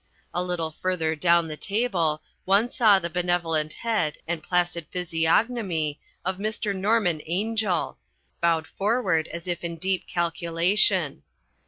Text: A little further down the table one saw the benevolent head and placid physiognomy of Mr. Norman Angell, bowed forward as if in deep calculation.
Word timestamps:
A 0.33 0.41
little 0.41 0.71
further 0.71 1.15
down 1.15 1.47
the 1.47 1.55
table 1.55 2.23
one 2.43 2.71
saw 2.71 2.97
the 2.97 3.07
benevolent 3.07 3.71
head 3.73 4.17
and 4.27 4.41
placid 4.41 4.87
physiognomy 4.89 5.99
of 6.25 6.39
Mr. 6.39 6.75
Norman 6.75 7.21
Angell, 7.29 7.99
bowed 8.41 8.65
forward 8.65 9.27
as 9.27 9.47
if 9.47 9.63
in 9.63 9.75
deep 9.77 10.07
calculation. 10.07 11.21